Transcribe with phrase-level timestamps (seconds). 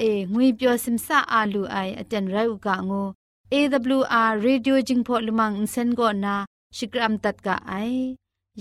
[0.00, 3.02] เองุยเปียวซิมซาอาลูไออาจารย์ไรอุกะงู
[3.52, 6.36] AWR Radio จึงพอลมังอินเซนโกนา
[6.76, 7.72] ชิกรัมตัดกะไอ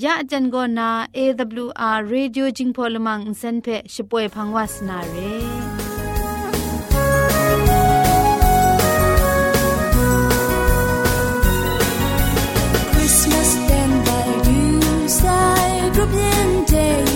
[0.03, 5.15] ยะอาจารย์โกนา AWR Radio จึงพอลมังอินเซนเพชป่วยพังวาสนาเร
[12.91, 14.09] คริสต์มาสเดนได
[14.45, 14.59] ดู
[15.17, 15.23] ไซ
[15.95, 17.06] กรุปเย็นเด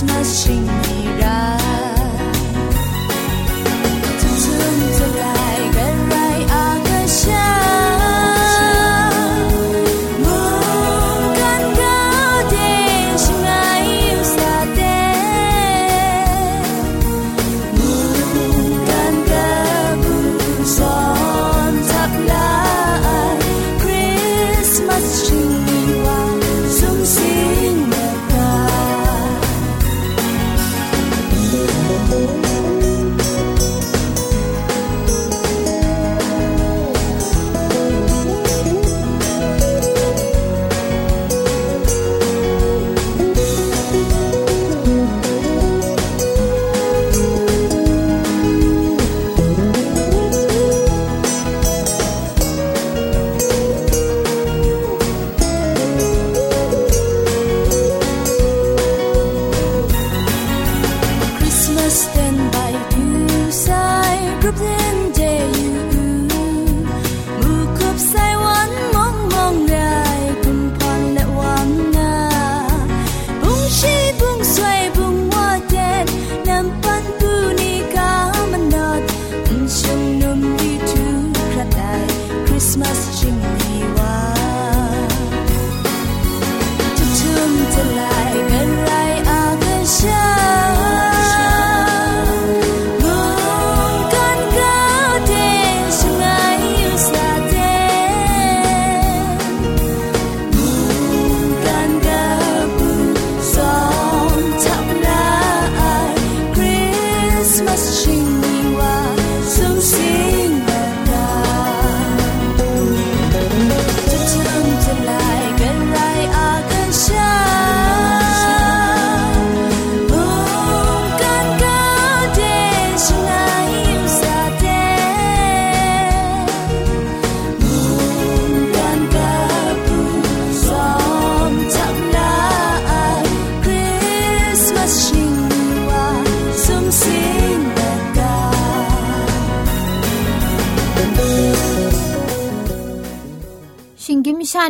[0.00, 0.89] Christmas jingle.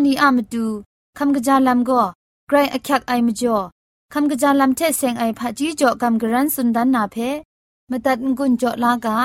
[0.06, 0.64] นีอามตู
[1.18, 2.02] คำกะจาลัมก็
[2.48, 3.56] ไกรอักยักไอมจ่อ
[4.12, 7.16] คำกะจาลัมเทเซงไอผาจีจ่อคำกะรันสุนดันนาเพ
[7.90, 9.18] มตัดงุนจ่อลากา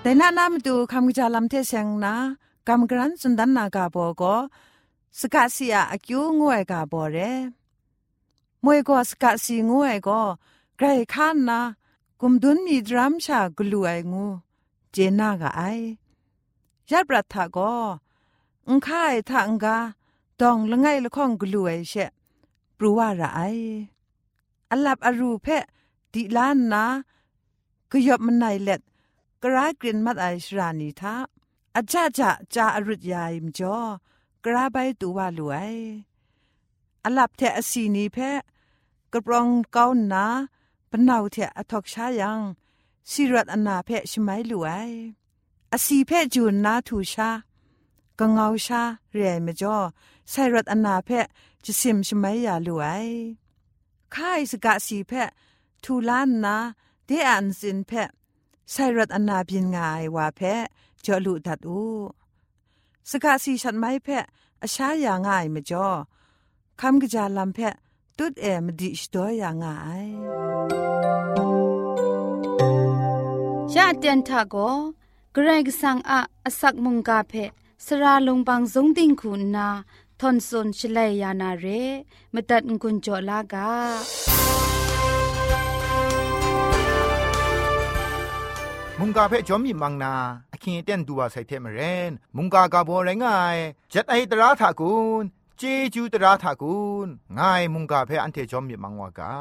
[0.00, 2.14] แต่นานามาดูคำกะจาลัมเทเซงนะ
[2.66, 4.36] คำกะรันสุนดันนากาโบก็
[5.18, 7.18] สกัดเสียอคิวงวยกาโบเร
[8.64, 10.20] มวยก็สกัดสีงวยก็
[10.76, 11.60] ไกรข้านนะ
[12.20, 14.26] กุมดุนมีดรัมชากลัวไองู
[14.92, 15.62] เจน่ากะไอ
[16.90, 17.74] ยัดปรัทาก็
[18.68, 19.78] อุงค่ายทางกา
[20.40, 22.10] ดองละไงละข้องกลัวไอเชะ
[22.76, 23.40] ปรูว่าระไอ
[24.70, 25.46] อลับอรูเพ
[26.12, 26.84] ดิลานนา
[27.90, 28.80] กยบมันไนเล็ด
[29.42, 31.14] กระกรินมัดไอชรานีทา
[31.74, 33.78] อาจาจะจาอรุดยายมจอ
[34.44, 35.74] กระใบตัวลวย
[37.04, 38.16] อลับเทอสีนีเพ
[39.12, 40.26] กระปรองเก้านา
[40.90, 42.40] ปนาวเทอะอทอกชายัง
[43.10, 44.90] สิรัตอนาเพชไมลวย
[45.72, 47.30] อสีเพจูนนาทูชา
[48.18, 49.76] ก็เงาชาเรียมจ่อ
[50.30, 51.10] ใส่รัตอนาเพ
[51.64, 53.08] จะซิมชไมยาลวย
[54.14, 55.12] ข้ายสกะสีเพ
[55.84, 56.56] ทูลานนา
[57.06, 57.92] เดอันสินเพ
[58.70, 60.40] ใส่รัตอนาบินงายว่าเพ
[61.04, 61.82] จอลุดัดอู
[63.10, 64.08] สกะสีฉันไม่เพ
[64.62, 65.88] อชาอย่างง่ายมจ่อ
[66.80, 67.58] คำกระจาลำเพ
[68.18, 70.06] ตุดเอมดิชตัวอย่างง่าย
[73.74, 74.56] ยะเตียนทาโก
[75.32, 77.32] เกรกสังอะอสักมุงกาเพ
[77.84, 79.68] สราลงบางสงติงคุณนา
[80.20, 81.66] ทอนซนชลัยยานาเร
[82.34, 83.70] มตัดกุญจลากา
[88.98, 90.14] มุงกาเพจอมยิมังนา
[90.52, 91.80] อคิงเต้นตัวใส่เทมเร
[92.10, 93.56] นมุงกากาโบไรงาย
[93.92, 95.24] จัดไอตราถากุน
[95.60, 95.64] เจ
[95.94, 97.08] จูตราถากุน
[97.38, 99.32] ง่ายมุงกาเพอันเทจอมยิมังวากา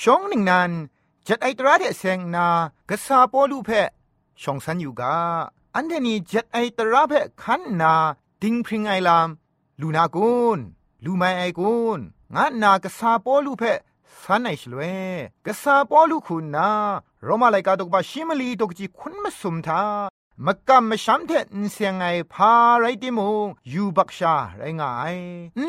[0.00, 0.70] ชองหนึ่งนั้น
[1.26, 2.46] จัดไอตราเดเซงนา
[2.88, 3.70] กษาปอลูเพ
[4.42, 5.16] ชองสันอยู่กา
[5.74, 7.12] อันเทนี้จัดไอตราเพ
[7.42, 7.94] ขันนา
[8.42, 9.28] ดิงพริงไอลาม
[9.80, 10.58] ลูนากุน
[11.04, 11.98] ลูไมไอกุน
[12.34, 13.62] งานนากษาปอลูเพ
[14.22, 14.80] สันไอชลเว
[15.46, 16.70] กษาปอลูคุณนา
[17.24, 19.82] โรมาไลกาตกบาชิมลีตกจีคุณมสุมทา
[20.46, 23.30] มกำมช้ำเทนเสียงไงพาไรติมู
[23.72, 25.16] ยูบักชาไรงาย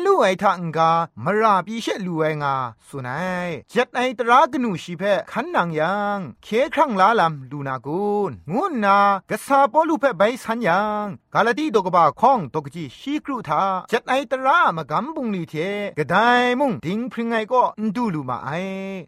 [0.04, 0.90] ลู่ไอทังกา
[1.24, 2.54] มราปีเชลู่ไองา
[2.88, 5.02] สุนัยเจ็ดไอตรากนูชีเพ
[5.32, 8.98] ขันนางยังเคครั้งลาลำลูนากุนงูนา
[9.30, 15.54] กษาปอลูเพใบสัญยังกาลตีตกบาข้องตกจีชีกรุทาจ็ดไอตรามกำบุงลีเท
[15.98, 16.16] กระได
[16.60, 17.62] มุงดิงพริงไงก็
[17.96, 18.50] ดูลูมาไอ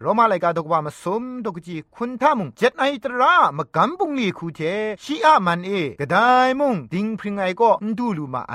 [0.01, 4.61] โรมาไลกาตกบามาสมตกจีคุณทามุงจ็ดไอตรามกำบุงลีคูเท
[5.05, 5.71] ชีอามันเอ
[6.01, 6.17] กระได
[6.61, 8.55] มุงดิงพริงไงก็ดูลูมาไอ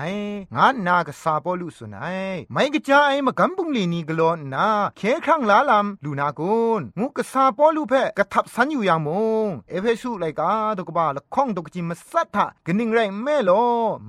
[0.56, 2.20] งานนากษาปอลูสุนัย
[2.52, 4.68] ไม่กระจายมากำบุงลีนีกลอนนา
[4.98, 9.10] เคครั้งลาลำลูนากุนงูกษาปอลูเพกระทับสัญอยู่อย่างม
[9.46, 13.52] งเอเฟซุไลกาตกบาละข้องตกจีมสัทธะกนิ่งไรแม่โล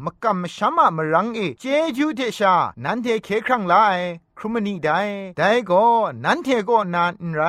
[0.05, 1.65] มกำมชามะมรังเอเจ
[1.97, 2.55] จูเทชา
[2.85, 3.87] นันเทเคครั้งลา
[4.43, 5.01] ครุมนีได้
[5.39, 5.87] ได้ก็
[6.25, 7.43] นันเทก็นานไร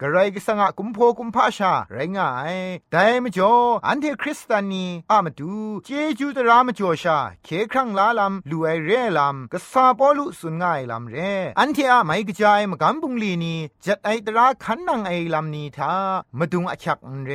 [0.00, 2.56] กระไรก็สังะกุมโพกุมพาชาไรง่าย
[2.92, 3.52] ได้มจ่อ
[3.86, 5.52] อันเทคริสตานีอามาดู
[5.84, 11.16] เจจูตรามจ่อชาเคครั้งลาลำลู่ไอเร่ลำก็ซาปอลุสุนง่ายลำเร
[11.58, 13.54] อันเทอะไม่กระจายมกำบุงลีนี
[13.84, 15.92] จัดไอตราขันนังไอลำนีทา
[16.38, 17.32] มาดุงอชักเร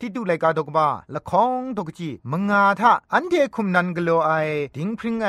[0.00, 4.30] ที่ดูไลกาดกบ้าละคองดกจีมงาทะอันเทคุมนันกโลไอ
[4.76, 5.28] ดิงพริงไอ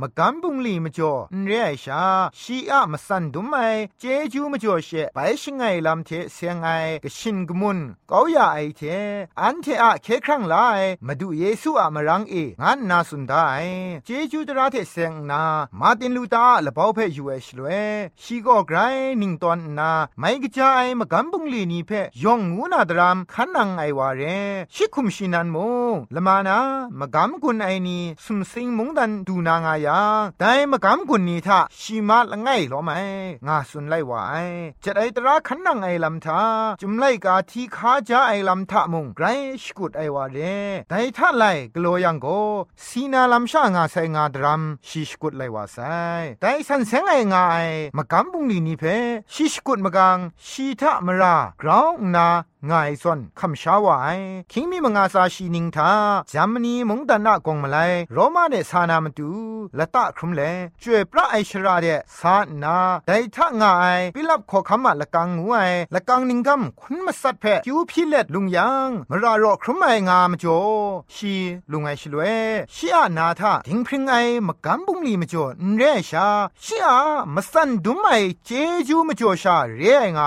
[0.00, 1.12] มกำบุงลีมจ่อ
[1.46, 2.02] เรไอชา
[2.40, 3.58] ชีอะมาสันดุมไอ
[4.00, 6.68] เจจูมจ่อเชไปชงไงลำเทเสียงไอ
[7.04, 7.78] กชินกมุน
[8.10, 8.82] ก็อยาไอเท
[9.40, 10.54] อันเทอะเคครั้งไล
[11.06, 13.46] มาดูเยซูอะมรังเองานนาสุนได้
[14.04, 15.42] เจจูตระเทเสียงนา
[15.80, 17.68] มาตินลูตาละเบาเพยูเอชลเว
[18.22, 18.78] ชีก็ไกร
[19.20, 21.90] นิงตอนนาไม่กระจายมากำบุงลีนีเพ
[22.22, 24.22] ยองงูนาดรามขันนังไอวาเร
[24.74, 25.56] ชิคุมชินันโม
[26.14, 26.58] ละมานา
[26.98, 30.00] มากำกุนไอนีสุมสิงมุงดันดูนางายา
[30.38, 32.92] แต่มากำกุนนีทะชีมาละไงหรอไหม
[33.46, 34.34] งาสุนไลวาไอ
[34.84, 36.42] จะไอตราขันนังไอลำทา
[36.80, 39.26] จุมไลกาทีขาจาไอลำทะมุงไกร
[39.62, 40.38] ชกุดไอวาเร
[40.88, 41.44] แต่ถ้าไล
[41.76, 42.26] กลัวยังโก
[42.86, 45.78] สีนาลำชางาไซงาดรัมชิชกุดไลวาไซ
[46.40, 47.56] แต่สันเซงไองาไอ
[47.96, 48.84] มากำบุงลีนีเพ
[49.32, 50.18] ชิชกุดมะกัง
[50.48, 52.28] ชีทะมรากราวนา
[52.68, 54.06] ง่ายส่วนคำชาวไอ
[54.52, 55.90] คิงมีมงอาซาชีนิงทา
[56.32, 57.78] จามนีมงดันนะกงมาไล
[58.12, 59.30] โรมาเดสานามตู
[59.78, 60.42] ละตะครุมเล
[60.82, 61.86] จวยพระไอชราเด
[62.18, 62.76] สานา
[63.06, 70.60] ไดทะง่ายปิลับขอคำมาละกังงวยละกังนิงกัมคุณมาสัตเพคิวพิเลตลุงยังมรารอครุมไองามจ่อ
[71.14, 71.34] ชี
[71.70, 72.22] ลุงไอชลเว
[72.74, 74.14] ชีอานาทาทิงพริงไอ
[74.46, 76.28] มะกัมบุงลีมจ่อนเรชา
[76.64, 76.98] ชีอา
[77.34, 78.08] มสันดุมไอ
[78.44, 78.50] เจ
[78.88, 79.82] จูมจ่อชาเร
[80.14, 80.20] ไง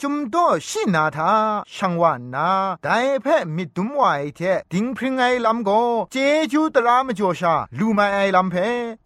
[0.00, 0.36] จุมโต
[0.68, 1.32] ชีนาทา
[1.80, 2.50] ช่างว่านา
[2.82, 4.40] แต่แพ่มิดุมวายเท
[4.72, 5.70] ดิงพริงไอลำโก
[6.12, 6.16] เจ
[6.52, 8.54] จูตรามจ่อชาลูมาไอลำเพ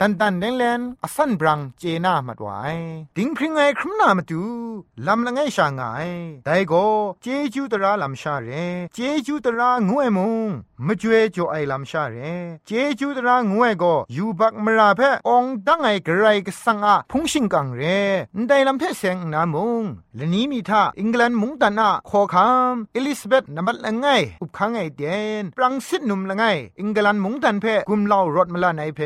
[0.00, 2.76] ตันตันเลงเลนอสันบรังเจนามัดวาย
[3.16, 4.42] ดิงพริงไอครุมนามาดู
[5.06, 5.82] ลำละไงช่างไง
[6.44, 6.86] แต่ก็
[7.22, 8.50] เจจูตราลำชาเร
[8.94, 10.50] เจจูตรางวยมุง
[10.86, 12.16] มจวยจ่อไอลำชาเร
[12.66, 17.82] เจจูตรางวยก็ยูบักมราเพองดังไอกระไรก็สังอาพุงชิงกังเร
[18.36, 19.84] นไดลำเพเซงนามุง
[20.16, 24.06] และนี้มีท่าอังกฤษมุงตันอาขอคามเอลิซาเบธนบัดละไง
[24.42, 25.02] อุบคังไอเด
[25.42, 26.44] นปรังสิทนุมละไง
[26.80, 29.00] อิงกลันมุงตันเพกุมเล่ารถมาลาไนเพ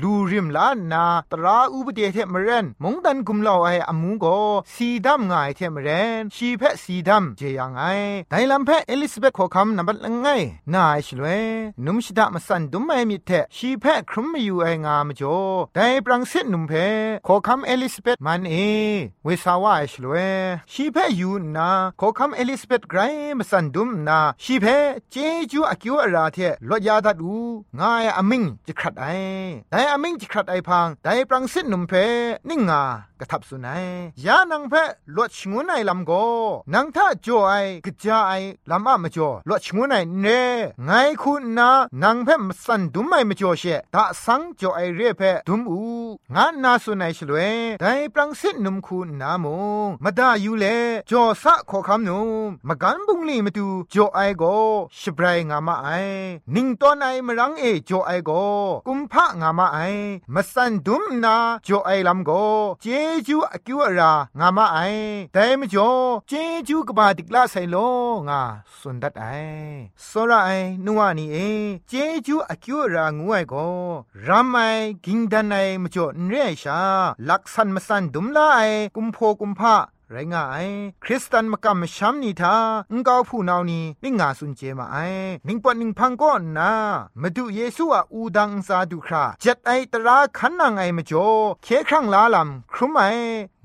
[0.00, 4.26] ลูริมลานาตราอูบเดเทมเรนมุงตันกุมเล่าไออมูโก
[4.74, 5.88] สีดัมไงเทมเร
[6.20, 7.80] นชีเพสีดัมเจยังไง
[8.30, 10.28] ไดลัมเพเอลิซาเบธขอคำนบัดละไง
[10.72, 11.26] นาไอชลเว
[11.86, 15.38] นุมชิดามาสันดุมไอมิเทชีเพครุมมอยู่ไองามจ่อ
[15.74, 16.72] ไดปรังสิทนุมเพ
[17.26, 18.54] ขอคำเอลิซาเบธมันเอ
[19.24, 20.14] เวสาวาไอชลเว
[20.72, 22.99] ชีเพอยู่นาขอคำเอลิซาเบธกร
[23.38, 24.66] มาสันดุมนาชีเพ
[25.10, 25.16] เจ
[25.50, 26.38] จูอกิวอาราเท
[26.68, 27.36] ลดยาดัดู
[27.80, 29.06] งายอมิงจะขัดไอ
[29.70, 31.92] ไดอมิงจะขัดไอพังไดปรังสิทนุมเพ
[32.48, 32.82] นิ่งงา
[33.20, 33.84] กระทับสุนัย
[34.26, 34.74] ยานังเพ
[35.16, 36.12] ลวดชงวนไอลำโก
[36.74, 37.54] นังท่าจ่อไอ
[37.86, 38.32] กระจาไอ
[38.70, 40.42] ลำอะมจ่อลวดชงวนไอเน่
[40.84, 40.90] ไง
[41.22, 41.70] คุณนา
[42.02, 45.80] นังเพมสันดุมไอมจ่อเชตาสังจ่อไอเร่เพดุมอู
[46.34, 47.38] งานนาสุนัยชลเว
[47.80, 47.84] ได
[48.14, 49.46] ปรังสิทนุมคุณนาม
[49.86, 50.66] งมาดาอยู่เล
[51.10, 54.44] จ่อสะขอคำนุมมกันบุงลีมาดูจ่อไอโก
[54.98, 55.88] ชบรายงามาไอ
[56.54, 58.30] นิงตอนไอมรังเอจ่อไอโก
[58.86, 59.78] กุมพะงามาไอ
[60.34, 61.36] มาสันดุมนา
[61.66, 62.30] จ่อไอลำโก
[62.82, 62.86] เจ
[63.26, 68.40] ကျူးအကျူအရာငါမအိုင်ဒဲမကျော်ကျင်းကျူးကဘာတိကလဆိုင်လုံးငါ
[68.78, 73.74] စွန်ဒတ်အိုင်စောရအိုင်နုဝနီအင်းကျင်းကျူးအကျူအရာငွဲ့ကို
[74.26, 76.80] ရမိုင်ဂင်းဒန်နိုင်မကျော်ရဲရှာ
[77.28, 79.74] လက်ဆန်မဆန်ဒုံလိုက်ကုမ်ဖိုကုမ်ဖာ
[80.14, 80.56] รชาลักสันมาสันดุมลาไรงาไอ
[81.02, 82.56] คริสตันมกำมชัมนีทา
[82.92, 84.96] องกาวผู้นาวนีนิงาสุนเจมาไอ
[85.48, 86.72] นิงปอนิงพังก็นา
[87.20, 91.28] มาดูเยซูอะอูดังซาดูคราเจ็ดไอตราขันนางไอมาจ่อ
[91.62, 93.00] เคครั้งลาลำครุมไอ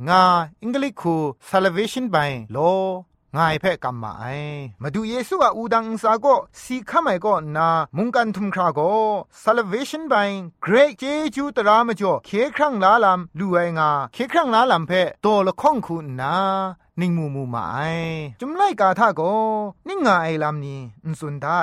[0.07, 0.23] งา
[0.61, 1.15] อิงกลิคู
[1.49, 2.57] salvation by โล
[3.37, 4.25] งายเพ่กัมมาไอ
[4.81, 8.89] มาดูเยซูอะอูดังสาก็สีข้าไม่ก็นามุงกันทุมคราก็
[9.43, 10.29] salvation by
[10.65, 11.03] great เจ
[11.35, 16.35] จูตรามจ่อเคครั้งลาลำลู่ไองาเคครั้งลาลำเพ่โตละข้องคุณนา
[17.01, 17.77] นิ่งมูมูมาไอ
[18.41, 19.21] จุมไล่กาทาโก
[19.87, 21.59] นิ่งงาไอลำนี้อุสุนได้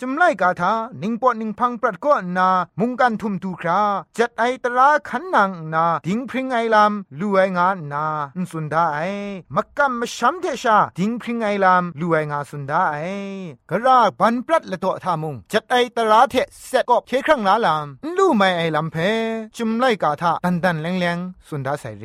[0.00, 2.48] จุมไล่กาทานิ่งปอนิ่งพังปรัดก็นา
[2.80, 3.80] มุงกันทุมตูครา
[4.16, 8.06] จัดไอตราขันนังนาดิงพริงไอลำลูไองานา
[8.36, 8.86] อุสุนได้
[9.54, 12.86] มักกัมมชัมเทชาดิงพริงไอลำลูไองาสุนได้
[13.70, 16.34] กระราบันปรัดละตัวทามุงจัดไอตราเท
[16.66, 18.96] เสกอบเคครั้งลาลำลูไม่ไอลำเพ
[19.56, 21.18] จุมไล่กาทาดันดันแรงแรง
[21.48, 22.04] สุนดาใส่เร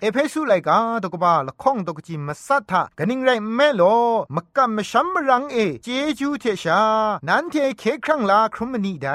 [0.00, 3.82] เอเพสุไลกาตกบาละข้องตกจมาสัทธะกนิงไรแม่โล
[4.34, 5.88] มกะมชัมมรังเอเจ
[6.18, 6.80] จูเทชา
[7.28, 9.08] นันเทเคครั้งลาครุมนีได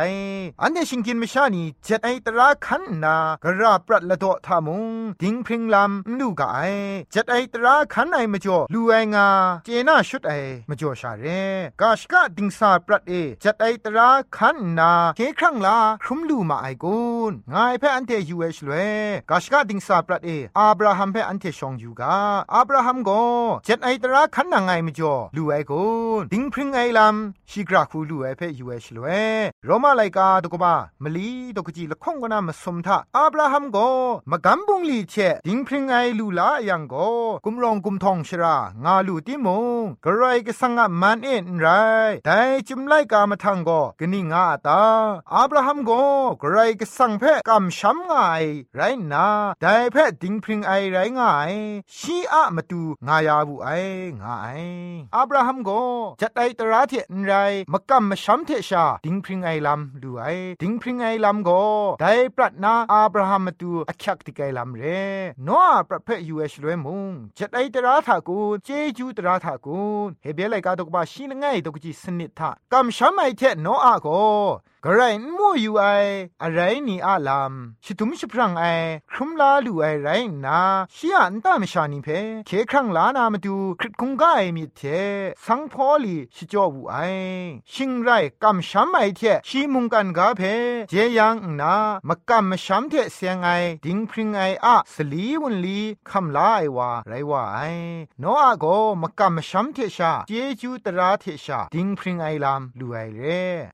[0.62, 4.86] อันเดชิงกินมชานีเจ็ดไอตราคันนากระปรัดละโตทามุง
[5.22, 6.58] ดิงพริงลำลูกไอ
[7.12, 9.28] เจ็ดไอตราคันไอมจ่อลูไองา
[9.66, 10.32] เจน่าชุดไอ
[10.70, 11.26] มจ่อชาเร
[11.82, 17.00] กาชกะดิงสาปรัดเอเจ็ดไอตราคันนาเคครั้งลาครุมลูมาไอกุ
[17.32, 18.72] นงายเพ่อันเทยูเอชเล
[19.30, 22.16] กาชกะดิงสาปรัดเออับราฮัมเพ่อันเทชองยูกา
[22.56, 23.12] อับราฮัมโก
[23.66, 25.86] เจ็ดไอตราขันนางไงมจ่อลูไอกุ
[26.22, 28.98] นดิงพริงไอลำชีกราคูลูไอเพ่ยูเอชเล
[29.66, 30.74] โรมาไลกาตกบา
[31.04, 33.78] มลีตกจีละข้องกนามสมทะอับราฮัมโก
[34.32, 35.16] มะกัมบุงลีเช
[35.48, 36.96] ดิงพริงไอลูลาอยังโก
[37.46, 39.48] กุมรองกุมทองชรางาลูติม
[39.82, 41.68] งกระไรก็สังกมันเอ็นไร
[42.26, 44.82] แต่จุมไลกามาทังโกกนี่งาตา
[45.34, 45.92] อับราฮัมโก
[46.42, 48.14] กระไรก็สังเพ่กำช้ำไง
[48.76, 48.82] ไร
[49.14, 49.28] นา
[49.62, 51.54] แต่เพ่ดิงพริงไอไรง่าย
[51.98, 53.70] ชีอะมาตููงายาบุไอ
[54.22, 54.48] งาไอ
[55.16, 55.72] อับราฮัมโก
[56.22, 57.34] จัดไอตราเทนไร
[57.74, 60.26] มะกัมมชัมเทชาดิงพริงไอลำดูไอ
[60.62, 61.50] ดิงพริงไอลำโก
[62.02, 64.84] ได้ปรัดนาอับราฮัมมาตูอักยักติไกลำเร
[65.46, 69.82] โนอาปรัดเพยูเอชลวยมุงจัดไอตราทากูเจจูตราทากู
[70.24, 74.08] เฮเบลไลกาตกบาชินงายตกจีสนิทากัมชัมไอเทนโนอาโก
[74.88, 75.04] กระไร
[75.38, 75.84] มั่วอยู่ไอ
[76.44, 78.66] อะไรนี่อาลามชิตุมชิพรังไอ
[79.12, 80.08] ครุมลาลูไอไร
[80.46, 80.60] นา
[80.96, 82.08] ชียอันตามชานิเพ
[82.48, 84.82] เคครั้งลานามาดูคริตคงกายมีเท
[85.46, 86.96] สังพอลีชิจอวูไอ
[87.74, 88.10] ชิงไร
[88.44, 90.42] กำช้ำไอเทชีมุงกันกาเพ
[90.90, 91.76] เจยังนา
[92.08, 93.50] มกำมช้ำเทเสียงไอ
[93.86, 97.60] ดิงพริงไออะสลีวุนลีคำลาไอวาไรว่าไอ
[98.20, 98.66] โนอาโก
[99.02, 103.22] มกำมช้ำเทชาเจจูตราเทชาดิงพริงไอลามลูไอเร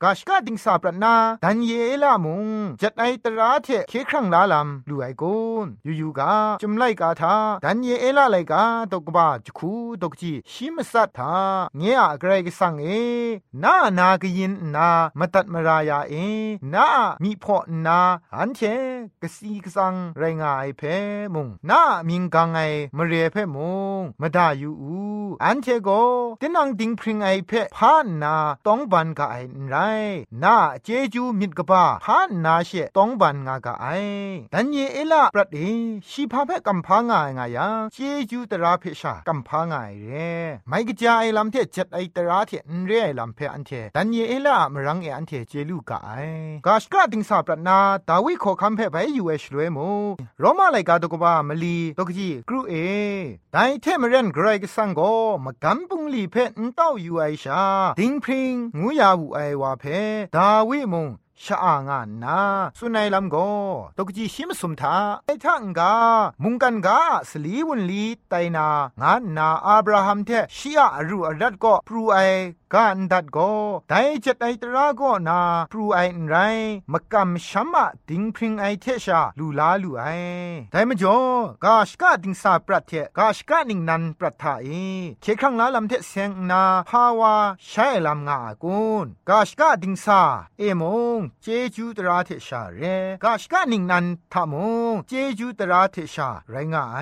[0.04, 1.72] กาชกาดิงซาปรนนาดันเย
[2.04, 2.48] ลามุง
[2.82, 11.36] จัดไอตราเทเคครั้งลาลำลูไอกุนยูยูกาจุมไลกาทาดันเยเอลาไลกาตกบาจคูตกจีชิมสัตทา
[11.78, 12.88] เงียกรกสังเอ
[13.64, 14.90] นานากยินนา
[15.20, 16.14] มตัดมรายาเอ
[16.74, 16.86] นา
[17.24, 18.00] มีพอนา
[18.36, 18.60] อันเช
[19.22, 20.82] กสีกสังไรงาไอเพ
[21.34, 22.60] มุงนามิงกังไอ
[22.98, 24.96] มเรเพมุงมาดายูอู
[25.44, 25.90] อันเทโก
[26.42, 29.36] ตินังดิงพริงไอเพพานนาต้องบันกะไอ
[29.70, 29.76] ไร
[30.44, 33.86] นาเจจูมิดกบ้าพานนาเชต้องบันงากะไอ
[34.54, 35.60] ดันเยเอลาปรัดเอ
[36.10, 37.98] ชีพาเพกัมพางายงายังเจ
[38.30, 40.12] จูตราเพชากัมพางายเร
[40.70, 46.12] ไม่กจายลำเทจัดไอตราเทนเรไอลำเพอันเทดันเยเอลามรังเออันเทเจลูกะไอ
[46.66, 47.78] กาสกาติงสาปรัดนา
[48.10, 49.88] ดาวิขอคัมเพไปอยู่เอชลวยมู
[50.40, 52.74] โรมาไลกาตกบ้ามลีตกจีกรูเอ
[53.54, 55.02] ไดเทมเรนไกรกสังโก
[55.46, 57.62] มกัมปุงลีเพนเต้าอยู่ไอชา
[58.00, 59.84] ดิงพริงงูยาวูไอวาเพ
[60.36, 61.08] ดาวิมง
[61.46, 62.40] ชะอางานนา
[62.80, 63.38] สุนัยลำโก
[63.98, 64.96] ตกจีชิมสุมทา
[65.26, 65.94] ไอทังกา
[66.44, 68.68] มุงกันกาสลีวุนลีไตนา
[69.02, 72.18] งานนาอับราฮัมเทชีอารูอรัดก็ปรูไอ
[72.74, 73.52] กันดัดก็
[73.90, 73.94] ได
[74.24, 75.40] จัดไอตราก็นา
[75.72, 76.36] ปรูไอไร
[76.92, 80.06] มกำชัมมะดิงพริงไอเทชาลูลาลูไอ
[80.72, 81.18] ไดมจ่อ
[81.64, 84.68] กาชกาดิงสาปรัตเทกาชกานิงนันปรัตทาเอ
[85.22, 87.36] เคครั้งลาลำเทเซงนาภาวา
[87.68, 90.22] ใช้ลำงากุนกาชกาดิงสา
[90.58, 90.84] เอม
[91.20, 92.82] งเจจูตราเทชาเร
[93.24, 94.54] กาชกานิงนันทาม
[94.94, 97.00] งเจจูตราเทชาไรงาไอ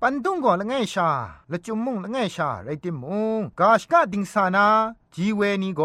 [0.00, 1.10] ปันตุงก่อนละไงชา
[1.50, 3.04] ละจุมมุงละไงชาไรติม
[3.38, 4.66] งกาชกาดิงสานา
[5.16, 5.82] จีเวนีโก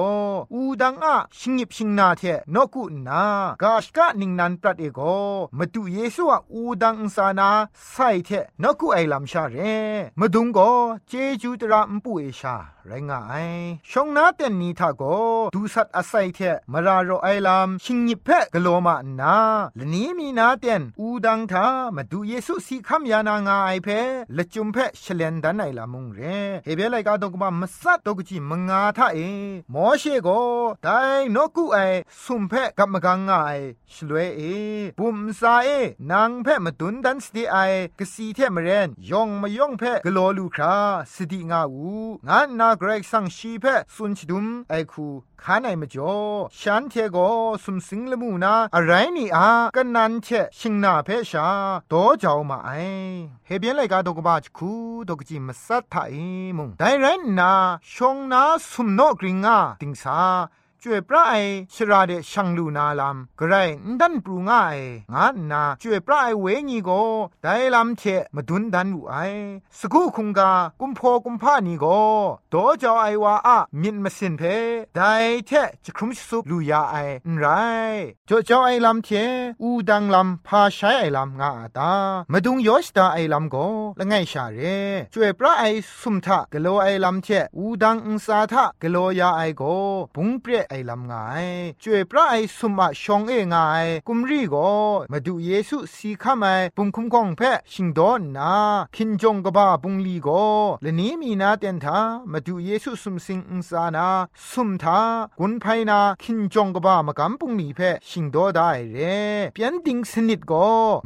[0.53, 2.22] อูดังอะชิงยิบชิงนาเท
[2.53, 3.24] นกุนา
[3.62, 5.00] กาชกะนิงนันปรัดเอโก
[5.58, 7.50] มาดูเยซูอะอูดังสานา
[7.89, 8.29] ไซเท
[8.63, 9.58] นกุไอลัมชาเร
[10.20, 10.60] มาดุงโก
[11.08, 12.55] เจจูตระมปุเอชา
[12.88, 13.34] ไรงาไอ
[13.89, 15.03] ชงนาเตนนีทาโก
[15.53, 16.39] ดูสัตอไซเท
[16.72, 19.38] มารารอไอลัมชิงยิบเพกโลมานา
[19.77, 21.65] ละนี้มีนาเตนอูดังทา
[21.96, 23.88] มาดูเยซูสีคัมยานางาไอเพ
[24.38, 24.77] ละจุมเพ
[25.15, 26.20] เลนดันไอลามุงเร
[26.65, 29.19] เฮเบไลกาดงกบามสัตตกจิมงาทาเอ
[29.74, 30.41] มอเชก็
[30.84, 31.00] ได้
[31.36, 31.77] นกุไอ
[32.24, 33.31] สุมเพกับมกังไง
[33.93, 34.41] ชลวยเอ
[35.00, 35.69] บุมซาเอ
[36.12, 37.57] นางเพมาตุนดันสติไอ
[38.00, 40.75] กสีเทมเรนยองมายองเพกโลลูครา
[41.13, 41.91] สติงาอู
[42.27, 45.07] งานนาเกรกสังชีเพสุนชดุมไอคู
[45.43, 46.15] ข้าในมจ่อ
[46.60, 47.17] ฉันเทโก
[47.63, 50.27] สุมสิงละมูนาอะไรนี่อากันนันเช
[50.60, 51.48] ชิงนาเพชา
[51.89, 52.72] โตเจ้ามาไอ
[53.48, 54.72] เฮเบียนไลกาดกบาจคู
[55.10, 55.95] ดกจิมสัตไท
[56.57, 57.51] มุงไดเรนนา
[57.93, 59.50] ชงนาสุมโนော့ green 啊
[59.81, 60.50] 丁沙
[60.88, 61.34] จวยพระไอ
[61.74, 63.56] ชราเดชังลูนาลามกระไร
[64.00, 64.77] ดันปรูง่าย
[65.13, 66.89] งานนาจวยพระไอเวงีโก
[67.44, 68.04] ไดลำเช
[68.36, 69.15] มาดุนดันอูไอ
[69.80, 71.86] สกูคุงกากุมพอกุมพานีโก
[72.50, 74.44] โตจอไอวาอะมินมาสินเพ
[74.96, 75.00] ได
[75.46, 75.51] เท
[75.83, 76.96] จะครุมสุบลูยาไอ
[77.38, 77.46] ไร
[78.29, 79.09] จอจอไอลำเท
[79.62, 81.92] อูดังลำพาใช้ไอลำงาตา
[82.31, 83.55] มาดุงยอสตาไอลำโก
[84.00, 84.59] ละไงชาเร
[85.14, 85.64] จวยพระไอ
[86.01, 89.64] สุมทะกะโลไอลำเทอูดังอุสาทะกะโลยาไอโก
[90.16, 91.46] บุงเปรไอลำงาย
[91.83, 94.55] จวยพระไอสุมาชองเองายกุมรีโก
[95.11, 97.42] มาดูเยซูสีข้ามาปุงคุ้มกองเพ
[97.74, 98.53] ชิงดอนนา
[98.96, 100.29] คินจงกบ้าปุงลีโก
[100.81, 102.00] และนี้มีนาเตนทา
[102.31, 104.07] มาดูเยซูสุมสิงอุสานา
[104.50, 105.00] สุมทา
[105.40, 108.98] กุนไพนาคินจงกบ้ามากำปุงลีเพชิงดอได้เร
[109.53, 110.53] เปียนดิงสนิดโก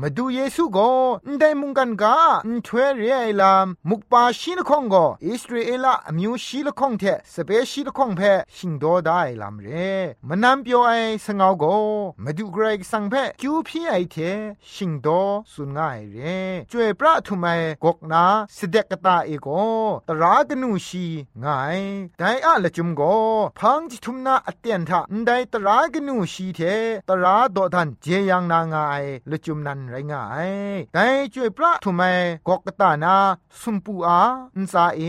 [0.01, 0.79] มาดูเยซูโก
[1.27, 7.03] นได้มุงกันกาอนทเวเรไอลามมุกปาชีละคองโกอิสราเอลอมิวชีละคองเท
[7.33, 8.21] สเปชีละคองเพ
[8.55, 9.69] ชิงดอได้ลาามเร
[10.29, 10.91] มนำเปียวไอ
[11.25, 11.65] สงเอาโก
[12.23, 14.15] มาดูเกรสังเพคิวพี่ไอเท
[14.73, 15.07] ชิงโด
[15.51, 16.17] สุนง่ายเร
[16.71, 17.45] จวยพระทุไม
[17.83, 18.23] กกนา
[18.55, 19.47] สเดกตาเอโก
[20.07, 21.05] ตรากนูชี
[21.43, 21.79] ง่าย
[22.17, 23.01] ไดอะละจุมโก
[23.59, 26.59] พังจิทุมนาอเตียนทะไดตรากนูชีเท
[27.09, 30.49] ตราโดทันเจยังนางายละจุมนันไรง่าย
[30.93, 30.97] ได
[31.33, 32.01] จวยพระทุไม
[32.47, 33.15] กกตานา
[33.59, 34.21] สุมปูอา
[34.55, 35.01] อินซาเอ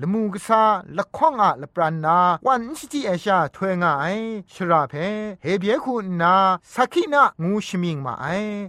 [0.00, 0.62] ละมูกษา
[0.96, 4.16] ละข้องอะละปรานาวันชิจิเอชาถวยยง่าย
[4.52, 4.94] ชราเพ
[5.42, 6.36] เฮเบียคุณนา
[6.74, 8.26] สักขินางูชมิงมาไอ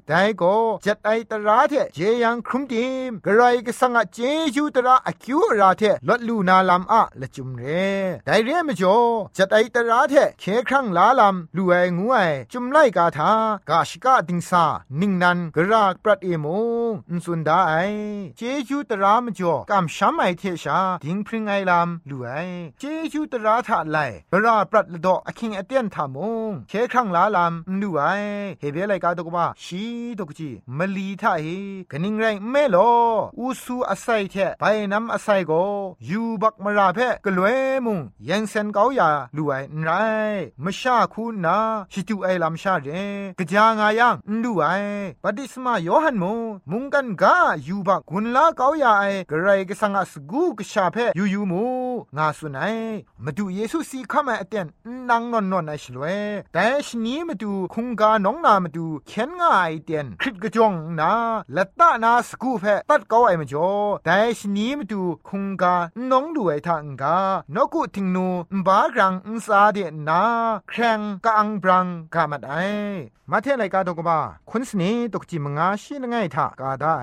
[0.07, 4.19] แต่ก็จัดไอตราเทเจยังครุมดิมกระไรก็สังเจ
[4.55, 7.63] จูตราอคิวราเทลดลูนาลำอะละจุมเร
[8.25, 8.97] แต่เรียมจ่อ
[9.37, 12.17] จัดไอตราเทเคครั้งลาลำลูไองูไอ
[12.51, 13.31] จุมไลกาทา
[13.69, 14.65] กาชกาดิงซา
[14.99, 16.47] นิ่งนันกระรากปรัดเอม
[16.89, 17.73] งอุนสุนดาไอ
[18.37, 22.29] เจจูตรามจ่อกำช้ำไอเทชาดิงพริงไอลำลูไอ
[22.79, 22.83] เจ
[23.13, 23.97] จูตราทาไล
[24.31, 26.17] กระราปรัดละดออคิงอเตียนทาม
[26.49, 28.01] งเคครั้งลาลำนูไอ
[28.59, 29.83] เฮเบลไกาตกบ้าชี
[30.19, 31.47] ตกจีมลีทาเฮ
[31.91, 32.77] กนิงไรเมโล
[33.39, 35.51] อูซูอาศัยเทไปน้ำอาศัยโก
[36.09, 37.99] ยูบักมราเพกลวยมุง
[38.29, 39.89] ยังเซนเกาอย่าลูไอไร
[40.63, 41.57] มชาคูนา
[41.91, 42.87] ชิตูไอลำชาเร
[43.37, 44.65] กจางายังนูไอ
[45.23, 46.33] ปฏิสมาโยฮันมุ
[46.71, 47.35] มุงกันกา
[47.67, 51.63] ยูบักกุนลาเกาอย่าไอกไรก็สังอสกูกชาเพยูยูมู
[52.17, 52.75] งาสุนัย
[53.23, 54.67] มาดูเยซูสีข้ามาเตียน
[55.09, 56.19] นางนนนนไอชลวย
[56.53, 61.11] แต่ชนี้มาดูคุงกาน้องนามาดูเข็นง่ายเตียนคริตกระจงนา
[61.55, 63.69] ละตานาสกูเพตัดเกาไอมาจ่อ
[64.05, 65.75] แต่ชนี้มาดูคุงกา
[66.11, 67.17] น้องดูไอทางกา
[67.55, 68.27] นกุทิงนู
[68.67, 69.77] บากรังอุซาเด
[70.09, 70.21] นา
[70.69, 72.53] แครงกะอังบรังกามัดไอ
[73.31, 76.95] มาเทไลกาตกบ้าคุณสนีตกจิมงาชีนไงทากาได้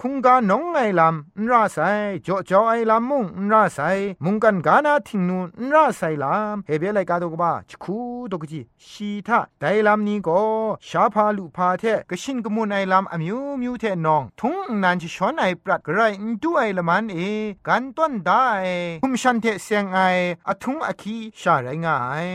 [0.00, 1.78] คุงกาน้องไงลำนราไซ
[2.26, 3.78] จ่อจ่อไอลำมุงนราไซ
[4.24, 7.96] มุงกันกานาทิงนูนราไซลำเฮเบไลกาตกบ้าชคู
[8.32, 10.40] ตกจิชีทาไดลำนี้ก็
[10.88, 16.00] ชาพาลุพาเทกชินกมุนไอลำอมิวมิวเทนอง ทุงนันจิชอนไอปรัดกระไร
[16.42, 17.18] ดูไอละมันเอ
[17.66, 18.46] กันต้นได้
[19.02, 19.98] คุมชันเทเสียงไอ
[20.48, 22.28] อทุงอคีชาไรงาย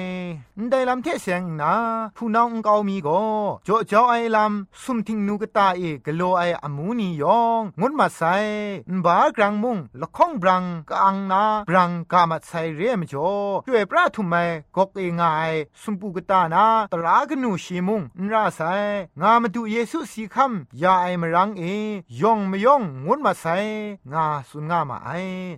[0.70, 1.74] ไดลำเทเสียงนา
[2.18, 3.22] ผู้น้องเกามีก็
[3.68, 8.22] จ่อจ่อไอลำสุมทิงนูกตาเอกโลไออมูนียองงดมาไซ
[9.06, 13.30] บากรังมุงละข้องบรังกังนาบรังกามาไซเรียมจ่อ
[13.68, 14.36] ด้วยพระทุมไม
[14.76, 18.62] กกเองายสุมปูกตานาตรากนูชีมุงนราไซ
[19.22, 21.64] งามาดูเยซูสีคำยาไอมรังเอ
[22.22, 23.46] ยองมยองงดมาไซ
[24.12, 25.10] งาสุนงามาไอ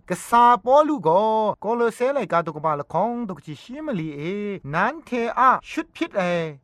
[0.10, 1.10] กษาปอลูโก
[1.62, 4.22] โกโลเซไลกาตุกบาละข้องตุกจิชิมลีเอ
[4.74, 6.22] นันเทอะชุดพิษเอ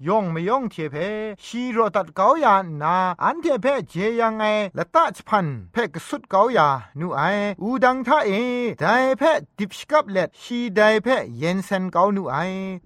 [0.08, 0.96] ยองมยองเทเพ
[1.46, 4.44] ชีโรตัดเกายานาอันเทเพเจยังไง
[4.78, 6.68] ละตะชพันเพกสุดเกายา
[7.00, 7.22] นูไอ
[7.62, 8.32] อูดังท่าเอ
[8.80, 8.86] ได
[9.18, 9.24] เพ
[9.58, 12.38] ดิบชกับเล็ดชีไดเพเย็นเซนเกานูไอ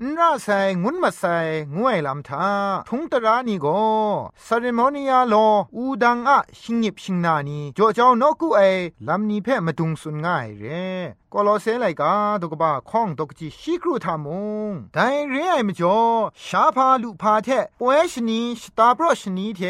[0.02, 0.50] นราไซ
[0.84, 1.24] งุนมาไซ
[1.76, 2.47] งวยลำทา
[2.89, 3.67] ทุงตรานีโก
[4.45, 5.36] ซาเรโมนียาโล
[5.76, 8.62] อูดังอะชิงยิบชิงนานีจ่อเจ้านกูไอ
[9.08, 10.65] ลำนี้เพมาดุงสุนง่ายเร
[11.34, 16.00] กอลอเซไลกาตกบ้าข้องตกจีชีกรูทามุงแต่เรียมจ่อ
[16.46, 19.62] ชาพาลุพาเทป่วยชนีสตาร์บรชนีเท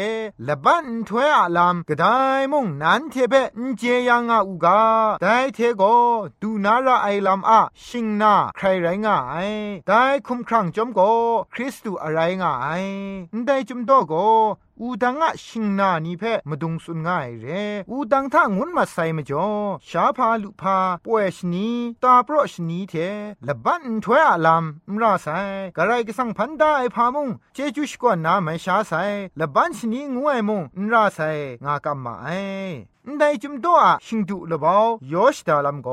[0.46, 2.04] ละบันถวยอาลามกระได
[2.52, 4.80] มุงนันเทเปนเจยังอาอูกา
[5.20, 5.82] แต่เทโก
[6.40, 9.34] ดูนาราไอลามอะชิงนาใครไรงาไอ
[9.86, 11.00] แต่คุมครั้งจอมโก
[11.54, 12.68] คริสตูอะไรงาไอ
[13.46, 14.14] ได้จุมโตโก
[14.80, 17.46] อูดังอะชิงนานีเพมาดุงสุนง่ายเร
[17.90, 19.46] อูดังท่างุนมาใส่มาจ่อ
[19.88, 21.68] ชาพาลุพาป่วยชนี
[22.02, 22.94] ตาโปรชนีเท
[23.46, 25.26] ละบันถวยอาลามมราไซ
[25.76, 28.92] กะไรก็สังพันดาไอพามุงเจจุชกว่านาไม่ชาไซ
[29.40, 31.20] ละบันชนีงวยมุงมราไซ
[31.64, 32.28] งากำมาไอ
[33.18, 34.76] ได้จุมตัวชิงดุละบา
[35.12, 35.88] ยอชดาลัมโก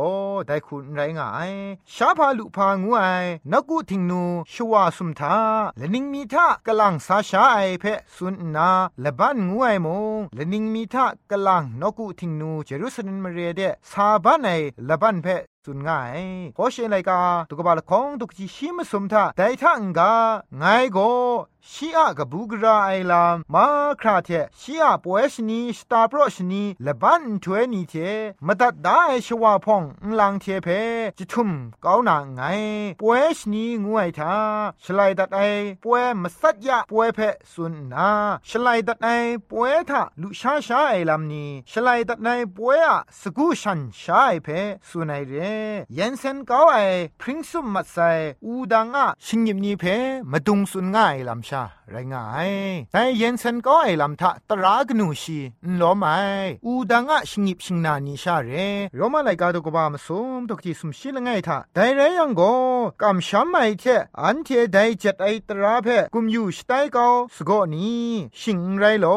[0.47, 1.51] ได้คุณไรงาย
[1.93, 3.03] ชาพาลุพางูไอ
[3.51, 5.35] นักูทิงนูชัวสุมทา
[5.77, 8.69] และนิงมีทากลังสาชาไอเพสุนนา
[9.03, 14.49] ละบ้านงูไอมงและนิงมีทากลังนกูทิงนูเจรุสเล็มเรเดซาบ้านไอ
[14.87, 15.27] ละบันเพ
[15.65, 16.19] สุนง่าย
[16.57, 17.19] ก็เชนไลกา
[17.49, 20.13] ตุกบาลคองตุกจิชิมสมทาไดทังกา
[20.57, 20.97] ไงโก
[21.71, 23.65] ชีอะกบูกราไอลามมา
[24.01, 27.93] คราเทชีอะป่วยชนีสตาร์ปรชนีละบันถวยนีเท
[28.47, 29.83] มตัดได้ชวาพอง
[30.19, 30.67] ลังเทเพ
[31.17, 31.49] จิทุม
[31.85, 32.41] กาวนาไง
[33.01, 34.35] ป่วยชนีงวยทา
[34.83, 35.39] ชลายตัดไอ
[35.83, 37.19] ป่วยมาสัดยะป่วยเพ
[37.53, 38.09] สุนนา
[38.49, 39.07] ชลายตัดไอ
[39.51, 44.47] ป่วยทาลุชาชาไอลามนีชลายตัดไอป่วยอะสกูชันชาไอเพ
[44.89, 45.33] สุนัยเร
[45.95, 46.77] เย็นเซนกาไอ
[47.19, 47.97] พริ้งซุมมัดไซ
[48.45, 49.83] อูดังอะชิงยิมนีเพ
[50.31, 52.51] มาดุงสุนง่ายลำชาไรง่าย
[52.91, 55.39] แต่เย็นเซนก็ไอลำทะตรากนูชี
[55.71, 56.17] นล้อไม่
[56.65, 58.51] อูดังอะชิงยิบชิงนานิชาเร
[58.95, 60.07] โรมาไลกาตกบามส
[60.37, 62.53] มตกที่สมชิลไงทะแต่ไรยังก็
[63.01, 63.83] กำช้ำไม่เท
[64.21, 68.09] อันเทได้จัดไอตราเพกุมอยู่สไตก็สกอนี้
[68.39, 69.07] ชิงไรโล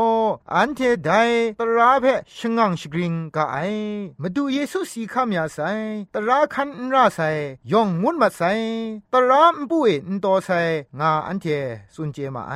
[0.55, 1.23] อันเทได้
[1.61, 2.05] ตราเพ
[2.39, 3.57] ชงังชกริงกะไอ
[4.23, 5.59] มาดูเยซูสีข้ามยาไซ
[6.15, 7.21] ตราคันราไซ
[7.73, 8.43] ยองมุนมาไซ
[9.13, 10.51] ตรามปุเอนโตไซ
[11.01, 11.47] งาอันเท
[11.95, 12.55] สุนเจมาไอ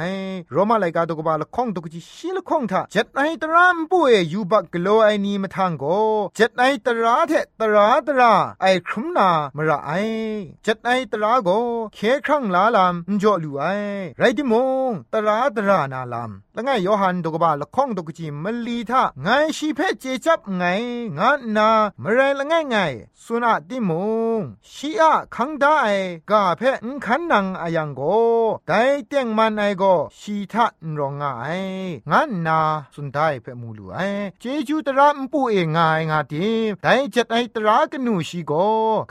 [0.53, 5.85] โรมาไลกาตกบาละข้องตกจิชิละข้องทาเจ็ดไอตรามปุเอยูบักกโลไอนีมาทางโก
[6.37, 9.93] เจ็ดไอตราเทตราตราไอครุมนามระไอ
[10.65, 11.49] เจ็ดไอตราโก
[11.95, 13.65] เคครั้งลาลามจ่อลูไอ
[14.19, 14.55] ไรดิม
[14.91, 20.65] งตราตรานาลามละไงยอหันตกบาละข้องตกจิมลีทาไงชีเพเจจับไง
[21.19, 21.69] งานนา
[22.03, 22.77] มไรละไงไง
[23.25, 24.07] สุนาติมุ
[24.39, 24.41] ง
[24.73, 25.79] ชีอะคังได้
[26.31, 28.01] กาเพนขันนังอายังโก
[28.69, 28.73] ได
[29.07, 29.85] เตียงมันไอโก
[30.19, 31.25] ชีทะนรองไง
[32.11, 32.61] งานนา
[32.95, 33.99] สุนได้เพมูลูไอ
[34.41, 35.79] เจจูตระมปูเองไง
[36.11, 36.47] งาติ
[36.83, 38.53] ไดจัดไอตรากนูชีโก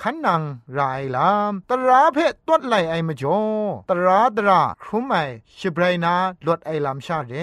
[0.01, 0.41] ขันนัง
[0.73, 0.79] ไร
[1.15, 3.39] ลามตราเพตวดไหลไอมจ่อ
[3.89, 5.15] ตราตราครุมไอ
[5.58, 6.13] ชิบไรนา
[6.45, 7.34] ลดไอลามชาเร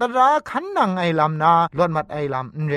[0.00, 2.74] ตราขันนังไอลามนาลดมัดไอลามเร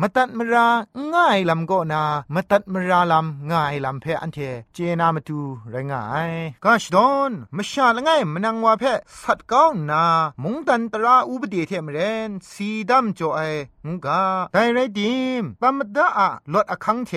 [0.00, 0.66] มตัดมรา
[1.12, 2.02] ง่ายลำก็นา
[2.34, 4.38] มตัดมราลำง่ายลำเพอันเท
[4.74, 6.32] เจนามาตูไรงาย
[6.64, 8.84] กาชดอนมชาละง่ายมนังวาเพ
[9.20, 10.04] สัดก้าวนา
[10.42, 13.40] มุงตันตราอุบดีเทมเรนสีดำจ่อไอ
[13.86, 17.10] งกาไดไรดิมปามดาอะลดอคังเท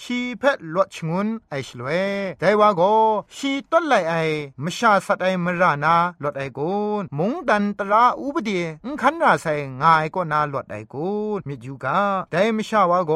[0.00, 1.88] ชีเพชลดชงุนไอชลเว
[2.40, 2.82] ไดว่าโก
[3.36, 4.14] ชีต้นไลไอ
[4.64, 9.46] มชาสัตไอมรานาลดไอกุนมุงดันตราอุบดีงคันราไซ
[9.82, 11.98] งายก็นาลดไอกุนมิจูกา
[12.32, 13.12] ไดมชาวาโก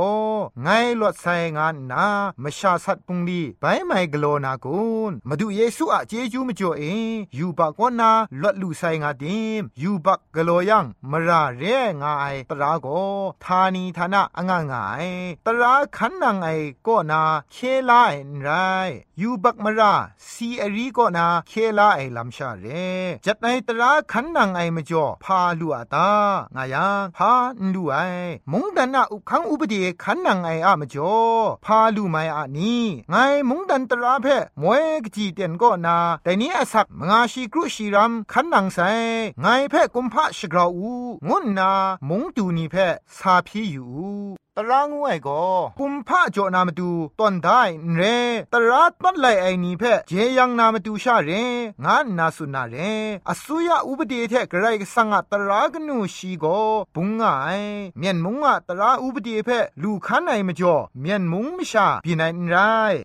[0.62, 0.68] ไง
[1.00, 2.04] ลดไซงานนา
[2.42, 6.82] มชาสัตปุงลีไปไมกโลนากุนมาดูเยซูอะเจจูมจ่อเอ
[7.38, 8.10] ยูบากวนา
[8.42, 11.62] ลดลูไซงาดิมยูบักกโลยังมราเร
[12.02, 12.87] งายตราโก
[13.44, 15.06] ทานีทานะองางาย
[15.46, 16.48] ตราขันนางไอ
[16.86, 17.22] ก็นา
[17.52, 17.56] เค
[17.88, 18.48] ลาไอไร
[19.20, 19.94] ยูบักมรา
[20.30, 22.66] ซีอรีก็นาเคลาไอลำชาเร
[23.26, 26.10] จัดในตราขันนางไอมจ่อพาลูอาตา
[26.54, 27.32] งายังพา
[27.74, 27.96] ดูไอ
[28.52, 31.14] มงดันนาอุคังอุปเดขันนางไออะมจ่อ
[31.64, 32.74] พาลูไมอะนี
[33.10, 33.14] ไง
[33.48, 34.26] มงดันตราเพ
[34.60, 38.78] มวยกจีเตียนก็นาแต่นี้อสักมงาชีกรุชีรัมขันนางไซ
[39.40, 40.92] ไงเพกุมพะชกราอู
[41.28, 41.70] งุนนา
[42.08, 42.76] มงตูนีเพ
[43.18, 43.88] สาพีอยู่
[44.60, 45.42] ตรางวยก็
[45.78, 47.62] กุมพะจอนามาดูตอนได้
[47.94, 48.00] เร
[48.52, 51.30] ตราต้นไลไอนี้เพเจยังนามาดูชาเร
[51.84, 52.76] งานนาสุนาเร
[53.28, 56.44] อสุยาอุบดีเทกไรสังตรากนูชีโก
[56.94, 57.22] ปุงไง
[57.98, 59.48] เมียนมุงอะตราอุบดีเพ
[59.82, 62.56] ลูคันไอมจ่อเมียนมุงมิชาปีนันไร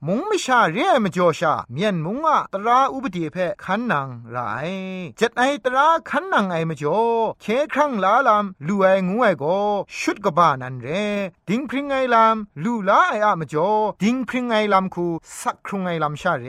[0.08, 4.38] มุงมิชาเรมจ่อชาเมียนมุงอะตราอุบดีเพคันนังไร
[5.18, 7.00] เจ็ดไอตราคันนังไอมจ่อ
[7.42, 9.46] เคครั้งลาลามลูไองูไอโก
[10.00, 10.88] ชุดกบานันเร
[11.50, 13.70] ดิงพริงไงลำลูลาไออะมจ่อ
[14.04, 15.08] ดิงพริงไงลำคู
[15.42, 16.48] สักครุงไงลำชาเร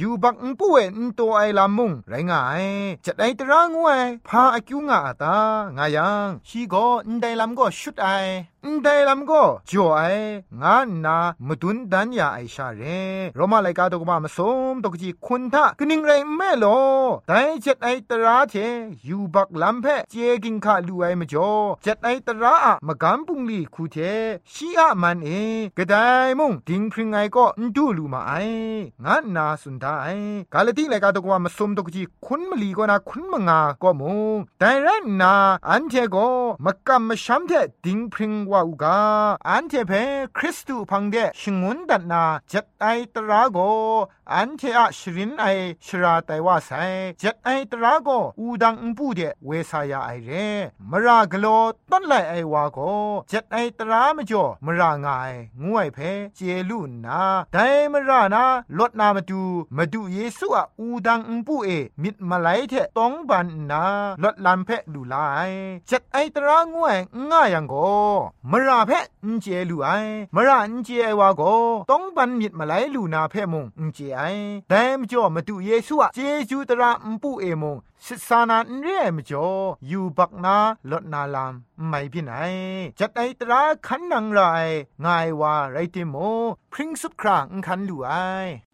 [0.00, 2.64] ยูบักอุป่วยอุตัวไอลำมุงไรงาย
[3.06, 5.36] จะได้ตรางวยพาอากิวงาตา
[5.76, 6.74] งายังชีโก
[7.06, 8.06] อุนไดลำก็ชุดไอ
[8.84, 10.02] ไดลามก็จ่อไอ
[10.62, 12.82] งานนามดุนดันยาไอชาเร
[13.36, 14.38] โรมาไลกาตกมามาส
[14.72, 16.66] มตกจีคุณทะกนิงไรแม่โล
[17.28, 18.54] แต่จะไอตราเท
[19.08, 21.50] ยูบักลามเพเจกิงคาลูไอมจ่อ
[21.84, 23.96] จะไอตราอะมะกัมปุงลีคูเท
[24.52, 25.28] ชีอะมันเอ
[25.76, 25.94] กระได
[26.38, 28.32] มุงดิงพริงไงก็นดูลูมาไอ
[29.04, 30.08] งานนาสุนทาไอ
[30.52, 34.88] กาลติไลกาตกว่ามาสมตกจีคุณมลีก็นาคุณมงาก็มุงแต่ไร
[35.20, 35.34] นา
[35.68, 36.28] อันเทก็
[36.64, 37.52] มกำมชัมเท
[37.84, 38.98] ดิงพริงว่าอุกา
[39.48, 39.92] อันเทเพ
[40.36, 43.58] คริสตูพังเดชงุนดันนาจัดไอตราโก
[44.34, 45.46] อันเทอะชรินไอ
[45.86, 46.70] ชราไตว่าไซ
[47.22, 48.08] จัดไอตราโก
[48.40, 50.30] อูดังอุปูเดเวสายาไอเร
[50.90, 51.46] มรากโล
[51.90, 52.78] ต้นไลไอวาโก
[53.30, 55.32] จัดไอตรามจ่อมรางาย
[55.64, 55.98] งวยเพ
[56.36, 57.20] เจลุนา
[57.52, 57.56] ได
[57.92, 58.44] มรานา
[58.78, 59.42] ลดนามาดู
[59.76, 61.68] มาดูเยซูอะอูดังอุปูเอ
[62.02, 63.84] มิดมาไลเทต้องบันนา
[64.22, 65.14] ลดลันเพดูไล
[65.90, 66.96] จัดไอตรางวย
[67.30, 67.74] ง่ายังโก
[68.52, 68.92] มราเพ
[69.26, 69.88] นเจลูไอ
[70.34, 71.42] มราอันเจไอวาโก
[71.90, 74.20] ต้องบันมิดมาไลลูนาเพมงนเจไอ
[74.68, 79.48] แต่มจ่อมาดูเยซูอะเจจูตราอุปูเอมงสิสานาเรียมจ่อ
[79.86, 80.56] อยู่บักนา
[80.90, 81.52] ลดนาลาม
[81.88, 82.32] ไม่พิไหน
[82.98, 84.40] จัดไอตราขันนังไร
[85.04, 86.16] ง่ายว่าไรติโม
[86.72, 88.12] พริ้งสุดครางคันลูไอ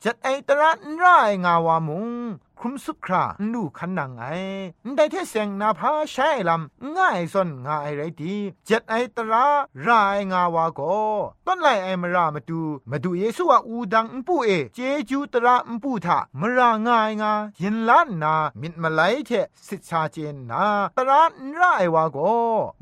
[0.05, 1.05] จัดไอตราไร
[1.45, 2.11] งาวามุง
[2.65, 4.25] คุมสุดคราลูขันนังไอ
[4.97, 9.47] ได้เทเสงนาพาใช้ลำง่ายสนง่ายไรดีเจัดไอตรา
[9.87, 10.81] รายงาวาโก
[11.47, 19.31] ต้นไลไอมรามาดูมาดูเยซูว่าอูดังอุปูเอเจจูตราอุปูทามราง่ายงายินล้านนามิดมาไลเท
[19.67, 20.65] สิชาเจนนา
[20.97, 21.23] ตรา
[21.59, 22.19] รายวาโก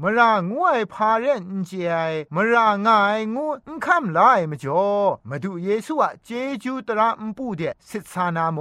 [0.00, 1.94] มรางวยพาเรนเจไอ
[2.34, 3.46] มราง่ายงู
[3.84, 4.86] คำลายมจ่อ
[5.28, 6.30] มาดูเยซูว่าเจ
[6.62, 8.58] จูตราอุปูเดสิชานาม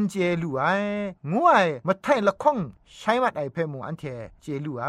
[0.00, 0.64] งเจลููไอ
[1.32, 2.58] งัวยมาไทละข้อง
[2.94, 4.04] ใช้มัดไอเพ่มูอันเท
[4.42, 4.86] เจลูไอ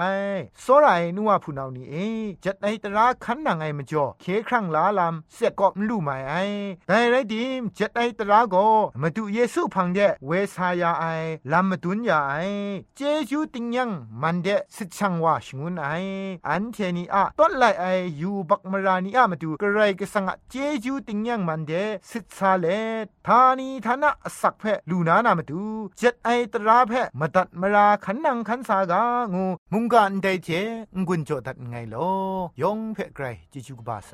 [0.62, 1.96] โซไรนัวผู้นานี่เอ
[2.44, 6.34] จัดไอตราขันนางไอมจ่อเคครั้งลาลำเสกกอบลู่ไม่ไอ
[6.88, 8.56] แต่ไรดิมจัดไอตราโก
[9.02, 11.06] มาดูเยซูพังเดเวสายาไอ
[11.52, 12.34] ลำมาดุนยาไอ
[12.96, 13.90] เจจูติงยัง
[14.22, 15.88] มันเดสิชังว่าชงุนไอ
[16.48, 17.86] อันเทนีอะต้นไลไอ
[18.22, 21.72] ยูบักมรานีอะมาดูกระไรก็สังะเจจูติงยังมันเด
[22.10, 22.66] สิซาเล
[23.28, 25.64] ทานีทานะสักเพลูนานามาดู
[26.00, 30.50] จัดไอตราเพมาตัดมราขันนังขันสากางูมุงกันไดเจ
[31.00, 32.10] งกุนโจตัดไงลอ
[32.62, 34.14] ยองเพ่ไกรจิจุกบาไซ